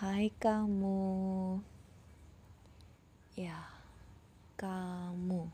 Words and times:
Hai 0.00 0.32
kamu. 0.40 1.60
Ya 3.36 3.68
kamu. 4.56 5.44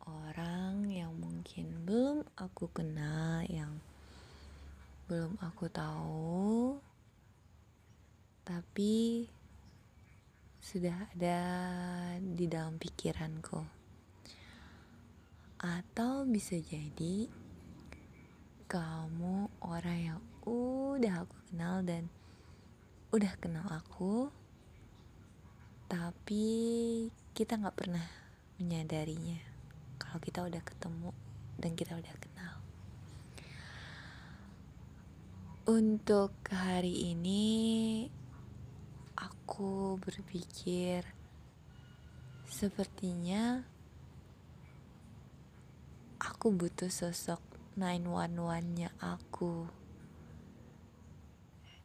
Orang 0.00 0.88
yang 0.88 1.12
mungkin 1.20 1.84
belum 1.84 2.24
aku 2.40 2.72
kenal 2.72 3.44
Yang 3.44 3.84
belum 5.12 5.36
aku 5.44 5.68
tahu 5.68 6.80
Tapi 8.48 9.28
Sudah 10.64 11.04
ada 11.12 11.44
di 12.16 12.48
dalam 12.48 12.80
pikiranku. 12.80 13.60
Atau 15.60 16.24
bisa 16.24 16.56
jadi 16.56 17.28
Kamu 18.72 19.60
orang 19.60 20.00
yang 20.00 20.20
udah 20.48 21.28
aku 21.28 21.36
kenal 21.52 21.84
dan 21.84 22.08
udah 23.12 23.36
kenal 23.36 23.68
aku 23.68 24.32
tapi 25.84 26.48
kita 27.36 27.60
nggak 27.60 27.76
pernah 27.76 28.08
menyadarinya 28.56 29.36
kalau 30.00 30.16
kita 30.16 30.40
udah 30.48 30.64
ketemu 30.64 31.12
dan 31.60 31.76
kita 31.76 31.92
udah 32.00 32.14
kenal. 32.16 32.54
Untuk 35.68 36.32
hari 36.48 37.12
ini 37.12 38.08
aku 39.12 40.00
berpikir 40.00 41.04
sepertinya 42.48 43.60
aku 46.16 46.48
butuh 46.48 46.88
sosok 46.88 47.44
911 47.76 48.72
nya 48.72 48.88
aku 49.04 49.81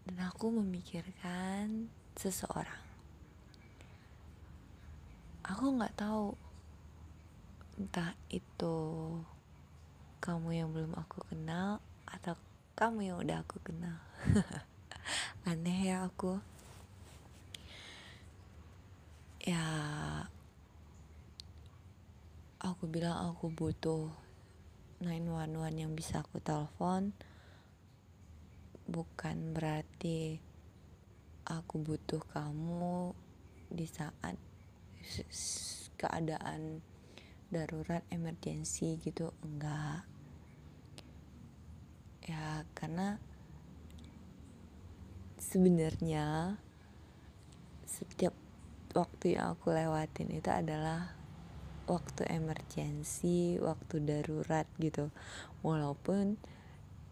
dan 0.07 0.31
aku 0.31 0.47
memikirkan 0.55 1.91
seseorang. 2.15 2.79
Aku 5.43 5.75
nggak 5.75 5.99
tahu 5.99 6.31
entah 7.75 8.15
itu 8.31 8.75
kamu 10.23 10.63
yang 10.63 10.69
belum 10.71 10.95
aku 10.95 11.27
kenal 11.27 11.83
atau 12.07 12.39
kamu 12.79 13.11
yang 13.11 13.17
udah 13.19 13.37
aku 13.43 13.59
kenal. 13.59 13.99
Aneh 15.51 15.91
ya 15.91 16.07
aku. 16.07 16.39
Ya 19.43 19.63
aku 22.63 22.87
bilang 22.87 23.27
aku 23.27 23.51
butuh 23.51 24.07
911 25.03 25.83
yang 25.83 25.91
bisa 25.95 26.23
aku 26.23 26.39
telepon 26.39 27.11
bukan 28.87 29.51
berarti 29.51 30.39
aku 31.43 31.79
butuh 31.83 32.23
kamu 32.31 33.11
di 33.67 33.87
saat 33.87 34.39
keadaan 35.99 36.79
darurat 37.47 38.03
emergensi 38.11 38.99
gitu 38.99 39.31
enggak 39.43 40.03
ya 42.27 42.67
karena 42.75 43.15
sebenarnya 45.39 46.59
setiap 47.87 48.35
waktu 48.91 49.39
yang 49.39 49.55
aku 49.55 49.71
lewatin 49.71 50.27
itu 50.35 50.51
adalah 50.51 51.15
waktu 51.87 52.27
emergensi, 52.27 53.55
waktu 53.63 54.03
darurat 54.03 54.67
gitu. 54.77 55.07
Walaupun 55.63 56.35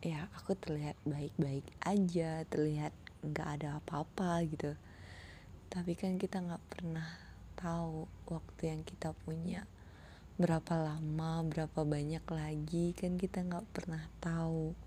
ya 0.05 0.29
aku 0.37 0.53
terlihat 0.53 0.93
baik-baik 1.01 1.65
aja 1.81 2.45
terlihat 2.45 2.93
nggak 3.25 3.49
ada 3.57 3.81
apa-apa 3.81 4.45
gitu. 4.45 4.77
Tapi 5.73 5.97
kan 5.97 6.21
kita 6.21 6.45
nggak 6.45 6.61
pernah 6.69 7.09
tahu 7.57 8.05
waktu 8.29 8.69
yang 8.69 8.81
kita 8.85 9.17
punya 9.25 9.65
berapa 10.37 10.77
lama 10.77 11.41
berapa 11.49 11.81
banyak 11.81 12.21
lagi 12.29 12.93
kan 12.93 13.17
kita 13.17 13.41
nggak 13.41 13.65
pernah 13.73 14.05
tahu. 14.21 14.77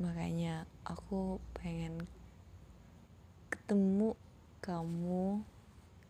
Makanya 0.00 0.64
aku 0.88 1.36
pengen 1.60 2.08
ketemu 3.52 4.16
kamu 4.64 5.44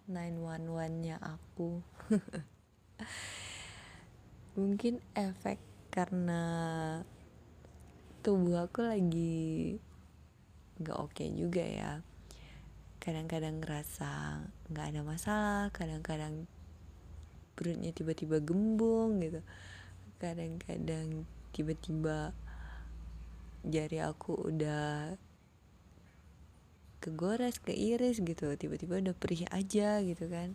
911 0.07 1.03
nya 1.03 1.19
aku. 1.19 1.83
Mungkin 4.57 5.03
efek 5.19 5.59
karena 5.91 6.45
tubuh 8.27 8.67
aku 8.67 8.83
lagi 8.83 9.79
gak 10.83 10.99
oke 10.99 11.15
okay 11.15 11.31
juga 11.31 11.63
ya. 11.63 12.03
Kadang-kadang 12.99 13.63
ngerasa 13.63 14.43
nggak 14.67 14.87
ada 14.91 15.01
masalah 15.07 15.65
kadang-kadang 15.71 16.51
perutnya 17.55 17.95
tiba-tiba 17.95 18.43
gembung 18.43 19.23
gitu. 19.23 19.47
Kadang-kadang 20.19 21.23
tiba-tiba 21.55 22.35
jari 23.63 24.03
aku 24.03 24.51
udah 24.51 25.15
kegores 26.99 27.63
keiris 27.63 28.19
gitu 28.19 28.51
tiba-tiba 28.59 28.99
udah 28.99 29.15
perih 29.15 29.47
aja 29.55 30.03
gitu 30.03 30.27
kan. 30.27 30.51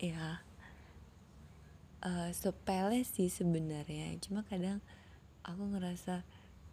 Ya 0.00 0.40
uh, 2.00 2.32
sepele 2.32 3.04
sih 3.04 3.28
sebenarnya. 3.28 4.08
Cuma 4.24 4.40
kadang 4.48 4.80
aku 5.44 5.76
ngerasa 5.76 6.24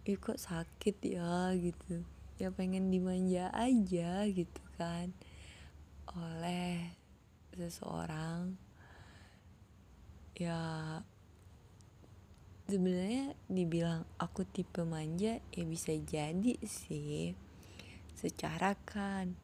ih 0.07 0.17
kok 0.17 0.39
sakit 0.39 0.97
ya 1.03 1.51
gitu. 1.59 2.01
Ya 2.41 2.49
pengen 2.49 2.89
dimanja 2.89 3.51
aja 3.53 4.25
gitu 4.25 4.63
kan. 4.79 5.13
Oleh 6.15 6.95
seseorang 7.53 8.55
ya 10.33 10.57
sebenarnya 12.65 13.35
dibilang 13.51 14.07
aku 14.17 14.47
tipe 14.47 14.81
manja 14.87 15.37
ya 15.37 15.63
bisa 15.67 15.91
jadi 15.93 16.55
sih. 16.63 17.35
Secara 18.15 18.73
kan 18.87 19.35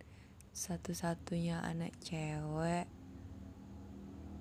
satu-satunya 0.57 1.61
anak 1.61 1.93
cewek 2.01 2.89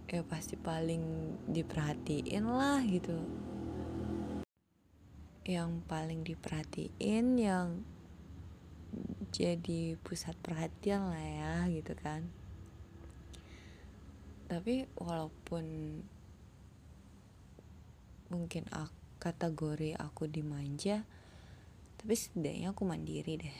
ya 0.06 0.22
pasti 0.22 0.54
paling 0.54 1.34
diperhatiin 1.50 2.46
lah 2.46 2.80
gitu 2.86 3.20
yang 5.46 5.82
paling 5.86 6.26
diperhatiin 6.26 7.26
yang 7.38 7.86
jadi 9.30 9.94
pusat 10.02 10.34
perhatian 10.42 11.10
lah 11.10 11.22
ya 11.22 11.54
gitu 11.70 11.94
kan. 11.98 12.26
Tapi 14.46 14.86
walaupun 14.98 15.64
mungkin 18.30 18.66
aku, 18.74 18.94
kategori 19.16 19.96
aku 19.96 20.28
dimanja 20.28 21.02
tapi 21.96 22.14
setidaknya 22.14 22.70
aku 22.70 22.86
mandiri 22.86 23.34
deh. 23.40 23.56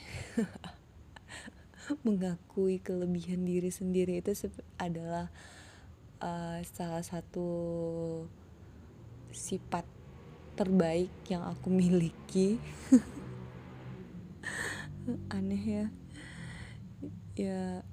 Mengakui 2.07 2.79
kelebihan 2.79 3.43
diri 3.43 3.67
sendiri 3.67 4.23
itu 4.23 4.31
adalah 4.79 5.27
uh, 6.23 6.59
salah 6.63 7.03
satu 7.03 7.49
sifat 9.35 9.96
terbaik 10.57 11.13
yang 11.29 11.45
aku 11.45 11.69
miliki. 11.69 12.57
Aneh 15.37 15.63
ya. 15.63 15.85
Ya 17.37 17.85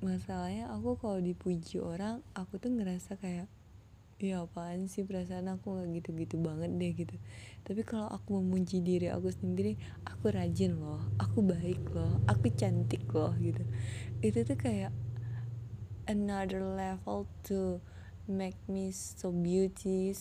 masalahnya 0.00 0.72
aku 0.72 0.96
kalau 0.96 1.20
dipuji 1.20 1.76
orang 1.84 2.24
aku 2.32 2.56
tuh 2.56 2.72
ngerasa 2.72 3.20
kayak 3.20 3.52
ya 4.18 4.42
apaan 4.42 4.90
sih 4.90 5.06
perasaan 5.06 5.46
aku 5.46 5.78
gak 5.78 5.94
gitu-gitu 5.94 6.40
banget 6.42 6.74
deh 6.74 6.90
gitu. 6.96 7.14
Tapi 7.62 7.84
kalau 7.86 8.10
aku 8.10 8.40
memuji 8.40 8.82
diri 8.82 9.12
aku 9.12 9.30
sendiri 9.30 9.78
aku 10.02 10.34
rajin 10.34 10.74
loh 10.74 11.04
aku 11.22 11.44
baik 11.44 11.84
loh 11.94 12.18
aku 12.26 12.50
cantik 12.56 13.06
loh 13.14 13.30
gitu. 13.38 13.62
Itu 14.24 14.42
tuh 14.42 14.58
kayak 14.58 14.90
another 16.08 16.64
level 16.64 17.28
to 17.46 17.78
make 18.26 18.58
me 18.66 18.90
so 18.90 19.30
beauty 19.30 20.16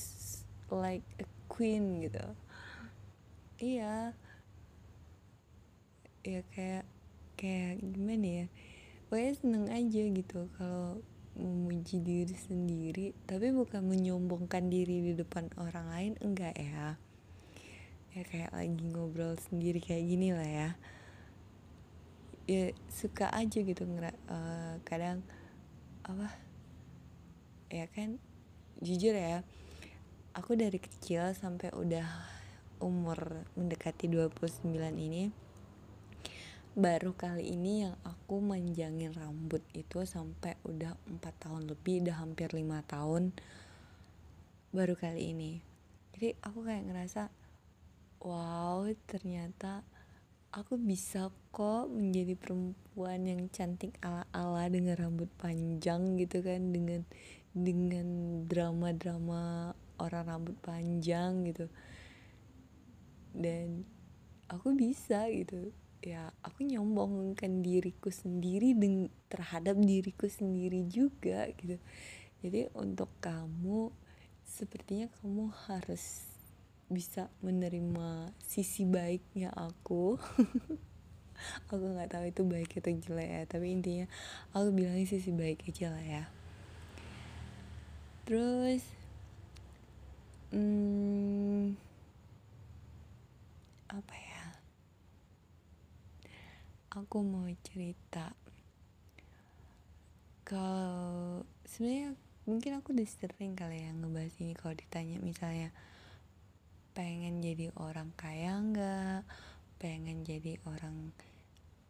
like 0.69 1.07
a 1.17 1.36
queen 1.57 2.05
gitu. 2.05 2.21
Iya. 3.57 4.13
Ya 6.21 6.41
kayak 6.53 6.85
kayak 7.33 7.81
gimana 7.81 8.45
ya? 8.45 8.45
Pokoknya 9.09 9.33
seneng 9.33 9.65
aja 9.73 10.03
gitu 10.05 10.45
kalau 10.61 11.01
memuji 11.37 12.01
diri 12.01 12.33
sendiri 12.33 13.13
tapi 13.29 13.53
bukan 13.53 13.85
menyombongkan 13.85 14.73
diri 14.73 15.05
di 15.09 15.13
depan 15.17 15.49
orang 15.57 15.89
lain 15.89 16.13
enggak 16.21 16.53
ya. 16.53 17.01
Ya 18.13 18.21
kayak 18.21 18.53
lagi 18.53 18.85
ngobrol 18.93 19.33
sendiri 19.41 19.81
kayak 19.81 20.05
gini 20.05 20.37
lah 20.37 20.45
ya. 20.45 20.69
Ya 22.45 22.69
suka 22.93 23.33
aja 23.33 23.65
gitu 23.65 23.81
ngera 23.89 24.13
uh, 24.29 24.77
kadang 24.85 25.25
apa 26.05 26.29
ya 27.73 27.89
kan? 27.89 28.21
Jujur 28.77 29.17
ya 29.17 29.41
aku 30.37 30.53
dari 30.53 30.77
kecil 30.77 31.33
sampai 31.33 31.73
udah 31.73 32.05
umur 32.77 33.41
mendekati 33.57 34.05
29 34.05 34.69
ini 34.93 35.33
baru 36.77 37.17
kali 37.17 37.57
ini 37.57 37.89
yang 37.89 37.97
aku 38.05 38.37
manjangin 38.37 39.09
rambut 39.17 39.65
itu 39.73 40.05
sampai 40.05 40.53
udah 40.61 40.93
empat 41.09 41.33
tahun 41.41 41.65
lebih 41.65 42.05
udah 42.05 42.21
hampir 42.21 42.53
lima 42.53 42.85
tahun 42.85 43.33
baru 44.69 44.93
kali 44.93 45.33
ini. 45.33 45.57
Jadi 46.13 46.37
aku 46.37 46.61
kayak 46.61 46.85
ngerasa 46.85 47.33
wow 48.21 48.85
ternyata 49.09 49.81
aku 50.53 50.77
bisa 50.77 51.33
kok 51.49 51.89
menjadi 51.89 52.37
perempuan 52.37 53.25
yang 53.25 53.49
cantik 53.49 53.97
ala-ala 54.05 54.69
dengan 54.69 55.01
rambut 55.01 55.33
panjang 55.41 56.13
gitu 56.21 56.45
kan 56.45 56.61
dengan 56.69 57.09
dengan 57.57 58.05
drama-drama 58.45 59.73
orang 60.01 60.25
rambut 60.25 60.57
panjang 60.61 61.45
gitu. 61.45 61.67
Dan 63.33 63.85
aku 64.49 64.73
bisa 64.73 65.27
gitu. 65.29 65.69
Ya 66.01 66.31
aku 66.45 66.63
nyombongkan 66.63 67.65
diriku 67.65 68.13
sendiri 68.13 68.77
dengan 68.77 69.09
terhadap 69.27 69.75
diriku 69.81 70.29
sendiri 70.29 70.85
juga 70.87 71.49
gitu. 71.57 71.81
Jadi 72.41 72.69
untuk 72.77 73.09
kamu 73.19 73.89
sepertinya 74.47 75.11
kamu 75.19 75.51
harus 75.67 76.29
bisa 76.87 77.27
menerima 77.43 78.31
sisi 78.39 78.87
baiknya 78.87 79.51
aku. 79.51 80.15
Aku 81.69 81.77
nggak 81.77 82.17
tahu 82.17 82.25
itu 82.33 82.41
baik 82.49 82.81
atau 82.81 82.97
jelek 82.97 83.29
ya 83.29 83.43
tapi 83.45 83.69
intinya 83.69 84.09
aku 84.57 84.73
bilangnya 84.73 85.05
sisi 85.05 85.29
baik 85.29 85.69
aja 85.69 85.93
lah 85.93 86.01
ya. 86.01 86.23
Terus 88.25 88.81
hmm, 90.53 91.75
apa 93.91 94.15
ya? 94.15 94.45
Aku 96.95 97.23
mau 97.23 97.47
cerita. 97.65 98.31
Kalau 100.47 101.43
sebenarnya 101.67 102.15
mungkin 102.47 102.79
aku 102.79 102.95
udah 102.95 103.07
sering 103.07 103.59
kali 103.59 103.83
ya 103.83 103.91
ngebahas 103.91 104.35
ini 104.39 104.53
kalau 104.55 104.75
ditanya. 104.75 105.19
Misalnya 105.19 105.69
pengen 106.95 107.43
jadi 107.43 107.69
orang 107.75 108.15
kaya 108.15 108.55
nggak? 108.55 109.27
Pengen 109.77 110.23
jadi 110.23 110.57
orang 110.63 111.11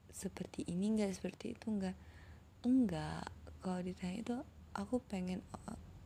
seperti 0.09 0.65
ini 0.65 0.98
nggak 0.98 1.13
seperti 1.13 1.54
itu 1.54 1.69
nggak? 1.69 1.95
Enggak 2.65 3.30
kalau 3.62 3.83
ditanya 3.83 4.18
itu 4.21 4.36
aku 4.74 5.01
pengen 5.06 5.42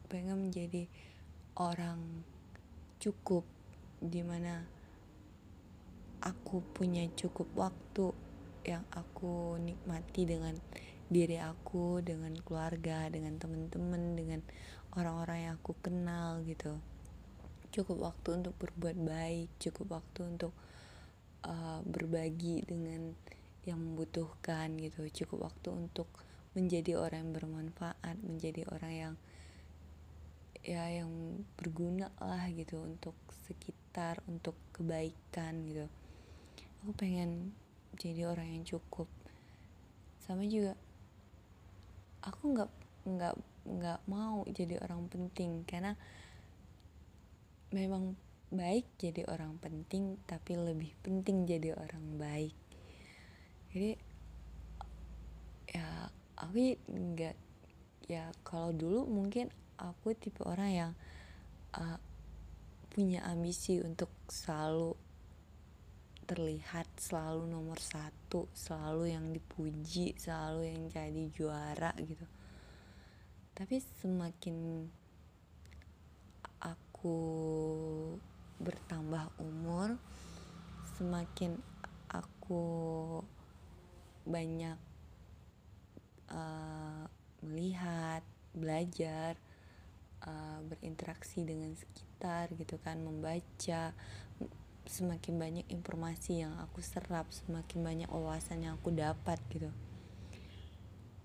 pengen 0.07 0.50
menjadi 0.50 0.88
orang 1.56 2.25
cukup 3.01 3.42
di 3.98 4.21
mana 4.21 4.62
aku 6.21 6.62
punya 6.77 7.01
cukup 7.18 7.50
waktu 7.57 8.13
yang 8.62 8.86
aku 8.94 9.57
nikmati 9.57 10.30
dengan 10.30 10.53
diri 11.09 11.42
aku 11.42 12.06
dengan 12.06 12.38
keluarga 12.45 13.09
dengan 13.09 13.42
teman-teman 13.42 14.13
dengan 14.13 14.42
orang-orang 14.94 15.50
yang 15.50 15.53
aku 15.57 15.74
kenal 15.81 16.45
gitu. 16.45 16.77
Cukup 17.74 18.13
waktu 18.13 18.38
untuk 18.38 18.53
berbuat 18.62 18.98
baik 19.01 19.50
cukup 19.57 19.98
waktu 19.98 20.38
untuk 20.38 20.53
uh, 21.42 21.81
berbagi 21.81 22.62
dengan 22.69 23.18
yang 23.65 23.81
membutuhkan 23.81 24.77
gitu. 24.77 25.09
Cukup 25.09 25.50
waktu 25.50 25.74
untuk 25.74 26.06
menjadi 26.53 27.01
orang 27.01 27.25
yang 27.27 27.33
bermanfaat 27.33 28.15
menjadi 28.21 28.68
orang 28.69 28.94
yang 28.94 29.13
ya 30.62 30.86
yang 30.94 31.42
berguna 31.58 32.13
lah 32.22 32.46
gitu 32.54 32.78
untuk 32.86 33.18
sekitar 33.50 34.22
untuk 34.30 34.54
kebaikan 34.78 35.66
gitu. 35.66 35.90
Aku 36.81 36.94
pengen 36.94 37.54
jadi 37.98 38.30
orang 38.30 38.62
yang 38.62 38.66
cukup. 38.66 39.10
Sama 40.22 40.46
juga 40.46 40.78
aku 42.22 42.54
nggak 42.54 42.72
nggak 43.02 43.36
nggak 43.62 44.00
mau 44.06 44.46
jadi 44.46 44.78
orang 44.86 45.10
penting 45.10 45.66
karena 45.66 45.98
memang 47.74 48.13
baik 48.54 48.86
jadi 49.02 49.25
orang 49.31 49.58
penting 49.58 50.22
tapi 50.30 50.54
lebih 50.60 50.94
penting 51.02 51.50
jadi 51.50 51.74
orang 51.74 52.22
baik. 52.22 52.56
Jadi 53.74 53.92
ya 55.72 56.12
aku 56.38 56.75
nggak 56.86 57.36
ya 58.12 58.28
kalau 58.44 58.75
dulu 58.75 59.08
mungkin 59.08 59.48
aku 59.81 60.13
tipe 60.13 60.45
orang 60.45 60.72
yang 60.72 60.92
uh, 61.74 61.98
punya 62.92 63.25
ambisi 63.25 63.81
untuk 63.81 64.12
selalu 64.30 64.94
terlihat 66.30 66.88
selalu 66.95 67.44
nomor 67.50 67.75
satu 67.81 68.48
selalu 68.56 69.12
yang 69.12 69.36
dipuji 69.36 70.16
selalu 70.16 70.72
yang 70.72 70.83
jadi 70.88 71.24
juara 71.33 71.92
gitu. 72.00 72.24
Tapi 73.51 73.83
semakin 74.00 74.88
aku 76.62 77.19
bertambah 78.62 79.34
umur 79.42 79.98
semakin 80.95 81.57
aku 82.13 82.63
banyak 84.24 84.77
uh, 86.30 87.04
melihat 87.42 88.22
belajar 88.54 89.34
uh, 90.25 90.59
berinteraksi 90.65 91.41
dengan 91.41 91.73
sekitar 91.73 92.53
gitu 92.57 92.77
kan 92.81 93.01
membaca 93.01 93.94
semakin 94.89 95.33
banyak 95.38 95.65
informasi 95.69 96.41
yang 96.41 96.57
aku 96.57 96.81
serap 96.81 97.29
semakin 97.29 97.79
banyak 97.85 98.09
wawasan 98.09 98.65
yang 98.65 98.75
aku 98.77 98.89
dapat 98.91 99.38
gitu. 99.53 99.69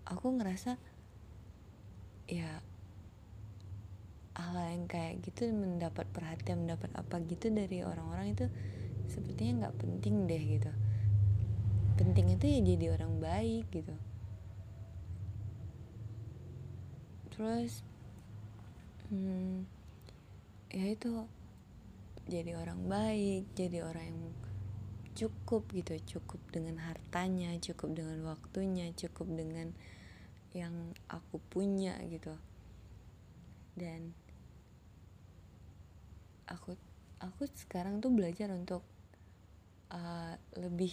Aku 0.07 0.37
ngerasa 0.37 0.77
ya 2.31 2.61
hal 4.37 4.57
yang 4.69 4.85
kayak 4.85 5.25
gitu 5.25 5.49
mendapat 5.49 6.05
perhatian 6.13 6.69
mendapat 6.69 6.93
apa 6.93 7.17
gitu 7.25 7.49
dari 7.49 7.81
orang-orang 7.81 8.37
itu 8.37 8.47
sepertinya 9.09 9.67
nggak 9.67 9.77
penting 9.81 10.29
deh 10.29 10.43
gitu. 10.61 10.71
Penting 11.97 12.37
itu 12.37 12.45
ya 12.45 12.61
jadi 12.61 12.87
orang 12.93 13.13
baik 13.19 13.67
gitu. 13.73 13.95
Terus 17.33 17.81
hmm, 19.11 19.67
ya 20.71 20.87
itu 20.91 21.27
jadi 22.27 22.59
orang 22.59 22.91
baik 22.91 23.47
jadi 23.55 23.87
orang 23.87 24.05
yang 24.11 24.23
cukup 25.17 25.65
gitu 25.73 25.97
cukup 26.19 26.41
dengan 26.53 26.77
hartanya 26.85 27.57
cukup 27.63 27.97
dengan 27.97 28.21
waktunya 28.29 28.93
cukup 28.93 29.25
dengan 29.33 29.73
yang 30.53 30.93
aku 31.09 31.41
punya 31.53 31.97
gitu. 32.09 32.33
Dan 33.77 34.13
aku 36.49 36.77
aku 37.21 37.49
sekarang 37.57 38.01
tuh 38.01 38.13
belajar 38.13 38.53
untuk 38.53 38.85
uh, 39.93 40.37
lebih 40.57 40.93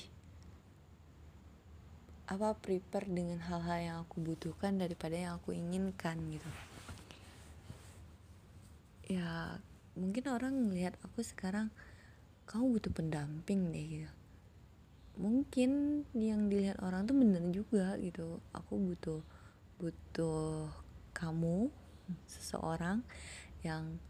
apa 2.28 2.56
prepare 2.56 3.08
dengan 3.12 3.44
hal-hal 3.44 3.80
yang 3.84 3.98
aku 4.08 4.24
butuhkan 4.24 4.80
daripada 4.80 5.20
yang 5.20 5.36
aku 5.36 5.52
inginkan 5.52 6.16
gitu 6.32 6.48
ya 9.08 9.60
mungkin 9.94 10.26
orang 10.32 10.54
ngelihat 10.70 10.98
aku 11.06 11.22
sekarang 11.22 11.70
kamu 12.50 12.80
butuh 12.80 12.92
pendamping 12.92 13.72
deh 13.72 13.86
gitu. 13.86 14.14
Mungkin 15.14 16.04
yang 16.18 16.50
dilihat 16.50 16.82
orang 16.82 17.06
tuh 17.06 17.14
bener 17.14 17.44
juga 17.54 17.96
gitu. 18.02 18.42
Aku 18.52 18.82
butuh 18.82 19.22
butuh 19.78 20.72
kamu 21.14 21.70
seseorang 22.26 23.06
yang 23.62 24.02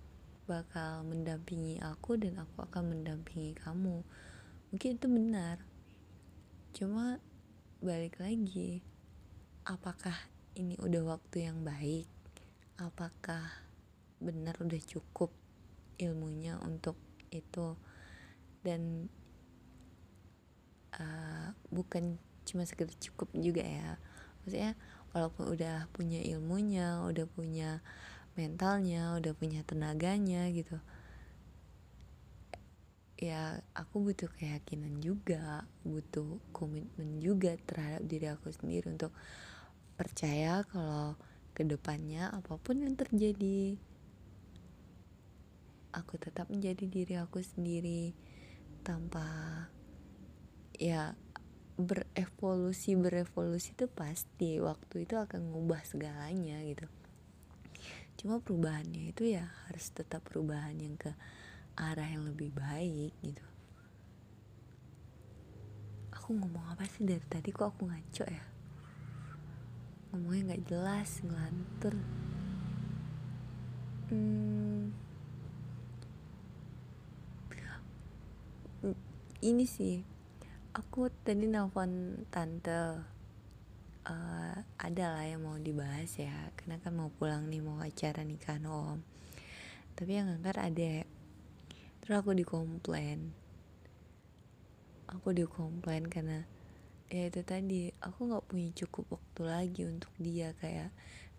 bakal 0.43 1.07
mendampingi 1.07 1.79
aku 1.79 2.19
dan 2.19 2.39
aku 2.39 2.63
akan 2.67 2.95
mendampingi 2.95 3.55
kamu. 3.59 4.03
Mungkin 4.71 4.89
itu 4.97 5.07
benar. 5.07 5.61
Cuma 6.73 7.21
balik 7.83 8.17
lagi 8.17 8.81
apakah 9.63 10.15
ini 10.55 10.75
udah 10.79 11.15
waktu 11.15 11.47
yang 11.51 11.63
baik? 11.63 12.07
Apakah 12.79 13.63
benar 14.23 14.55
udah 14.63 14.81
cukup 14.81 15.29
ilmunya 15.99 16.57
untuk 16.63 16.95
itu. 17.29 17.75
Dan 18.63 19.11
uh, 20.95 21.51
bukan 21.69 22.15
cuma 22.47 22.63
sekedar 22.63 22.95
cukup 22.97 23.29
juga 23.35 23.61
ya. 23.61 23.99
Maksudnya 24.43 24.79
walaupun 25.13 25.53
udah 25.53 25.85
punya 25.93 26.19
ilmunya 26.25 27.05
udah 27.05 27.29
punya 27.29 27.85
mentalnya 28.33 29.13
udah 29.13 29.33
punya 29.37 29.61
tenaganya 29.61 30.49
gitu 30.49 30.81
ya 33.21 33.61
aku 33.77 34.09
butuh 34.09 34.27
keyakinan 34.35 34.99
juga 34.99 35.63
butuh 35.85 36.41
komitmen 36.49 37.21
juga 37.21 37.55
terhadap 37.69 38.03
diri 38.09 38.27
aku 38.27 38.49
sendiri 38.49 38.89
untuk 38.89 39.13
percaya 39.93 40.65
kalau 40.73 41.13
ke 41.53 41.61
depannya 41.61 42.33
apa 42.33 42.57
pun 42.57 42.81
yang 42.81 42.97
terjadi 42.97 43.77
aku 45.93 46.17
tetap 46.17 46.49
menjadi 46.49 46.89
diri 46.89 47.13
aku 47.15 47.39
sendiri 47.39 48.11
tanpa 48.81 49.23
ya 50.75 51.13
berevolusi. 51.77 52.97
Berevolusi 52.97 53.77
itu 53.77 53.85
pasti 53.87 54.57
waktu 54.59 55.05
itu 55.05 55.15
akan 55.15 55.49
mengubah 55.49 55.81
segalanya 55.85 56.59
gitu. 56.65 56.89
Cuma 58.17 58.41
perubahannya 58.41 59.13
itu 59.13 59.29
ya 59.29 59.49
harus 59.69 59.89
tetap 59.93 60.25
perubahan 60.25 60.77
yang 60.77 60.97
ke 60.97 61.13
arah 61.73 62.05
yang 62.05 62.25
lebih 62.29 62.53
baik 62.53 63.13
gitu. 63.25 63.45
Aku 66.13 66.37
ngomong 66.37 66.77
apa 66.77 66.85
sih 66.85 67.03
dari 67.03 67.25
tadi? 67.25 67.49
Kok 67.49 67.67
aku 67.73 67.89
ngaco 67.89 68.25
ya? 68.29 68.45
Ngomongnya 70.13 70.41
nggak 70.53 70.65
jelas 70.69 71.09
ngelantur. 71.25 71.95
Hmm, 74.13 74.52
ini 79.43 79.67
sih 79.67 79.99
aku 80.71 81.11
tadi 81.11 81.43
nelfon 81.51 82.23
tante 82.31 83.03
uh, 84.07 84.57
ada 84.79 85.05
lah 85.11 85.25
yang 85.27 85.43
mau 85.43 85.59
dibahas 85.59 86.09
ya 86.15 86.31
karena 86.55 86.79
kan 86.79 86.95
mau 86.95 87.11
pulang 87.11 87.51
nih 87.51 87.59
mau 87.59 87.83
acara 87.83 88.23
nikahan 88.23 88.63
om. 88.65 89.03
Tapi 89.99 90.11
yang 90.15 90.31
ngangkat 90.31 90.57
ada 90.57 90.93
terus 91.99 92.15
aku 92.15 92.31
dikomplain. 92.31 93.35
Aku 95.11 95.35
dikomplain 95.35 96.07
karena 96.07 96.47
ya 97.11 97.27
itu 97.29 97.43
tadi 97.43 97.91
aku 97.99 98.31
nggak 98.31 98.47
punya 98.47 98.71
cukup 98.73 99.19
waktu 99.19 99.41
lagi 99.43 99.81
untuk 99.85 100.09
dia 100.17 100.55
kayak 100.57 100.89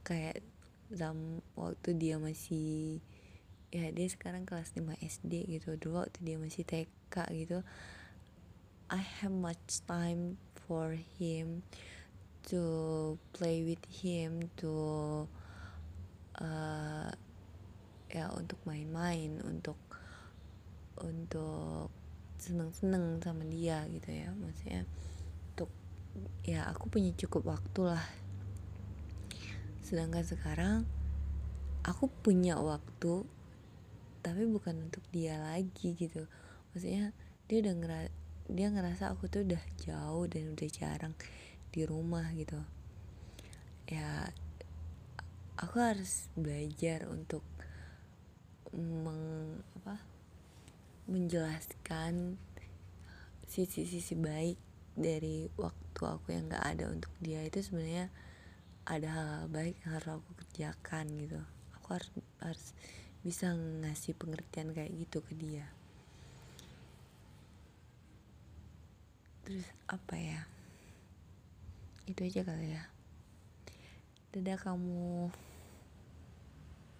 kayak 0.06 0.44
dalam 0.92 1.42
waktu 1.58 1.96
dia 1.98 2.20
masih 2.20 3.00
ya 3.74 3.90
dia 3.90 4.06
sekarang 4.06 4.46
kelas 4.46 4.70
5 4.78 4.94
SD 5.02 5.50
gitu. 5.50 5.74
Dulu 5.74 6.06
waktu 6.06 6.22
dia 6.22 6.38
masih 6.38 6.62
TK 6.62 7.14
gitu 7.34 7.66
I 8.94 9.02
have 9.02 9.34
much 9.34 9.82
time 9.90 10.36
for 10.54 10.94
him 11.18 11.66
to 12.46 12.62
play 13.32 13.64
with 13.66 13.82
him 13.88 14.52
to 14.60 14.70
uh, 16.38 17.10
ya 18.12 18.30
untuk 18.36 18.60
main-main 18.68 19.40
untuk 19.42 19.80
untuk 21.00 21.90
seneng-seneng 22.38 23.18
sama 23.18 23.42
dia 23.48 23.82
gitu 23.90 24.14
ya. 24.14 24.30
Maksudnya 24.36 24.86
untuk 25.56 25.70
ya 26.46 26.68
aku 26.70 26.92
punya 26.92 27.10
cukup 27.18 27.56
waktu 27.56 27.80
lah. 27.98 28.04
Sedangkan 29.82 30.22
sekarang 30.22 30.76
aku 31.82 32.12
punya 32.22 32.60
waktu 32.60 33.24
tapi 34.24 34.48
bukan 34.48 34.88
untuk 34.88 35.04
dia 35.12 35.36
lagi 35.36 35.92
gitu. 35.92 36.24
Maksudnya 36.72 37.12
dia 37.44 37.60
udah 37.60 37.74
ngerasa 37.76 38.12
dia 38.44 38.68
ngerasa 38.68 39.12
aku 39.12 39.28
tuh 39.28 39.44
udah 39.44 39.60
jauh 39.80 40.24
dan 40.28 40.56
udah 40.56 40.68
jarang 40.72 41.14
di 41.68 41.84
rumah 41.84 42.24
gitu. 42.32 42.60
Ya 43.84 44.32
aku 45.60 45.76
harus 45.76 46.32
belajar 46.32 47.04
untuk 47.12 47.44
meng 48.74 49.60
apa 49.80 50.00
menjelaskan 51.04 52.40
sisi-sisi 53.44 54.16
baik 54.16 54.56
dari 54.96 55.46
waktu 55.54 56.00
aku 56.00 56.32
yang 56.32 56.48
gak 56.48 56.64
ada 56.64 56.88
untuk 56.88 57.12
dia. 57.20 57.44
Itu 57.44 57.60
sebenarnya 57.60 58.08
ada 58.88 59.08
hal, 59.08 59.26
hal 59.44 59.46
baik 59.52 59.76
yang 59.84 60.00
harus 60.00 60.10
aku 60.16 60.30
kerjakan 60.42 61.04
gitu. 61.16 61.40
Aku 61.80 61.86
harus 61.92 62.10
harus 62.40 62.66
bisa 63.24 63.56
ngasih 63.56 64.12
pengertian 64.20 64.76
kayak 64.76 64.92
gitu 64.92 65.24
ke 65.24 65.32
dia. 65.32 65.64
Terus 69.48 69.64
apa 69.88 70.14
ya? 70.20 70.44
Itu 72.04 72.20
aja 72.20 72.44
kali 72.44 72.76
ya. 72.76 72.84
Dadah 74.36 74.60
kamu 74.60 75.32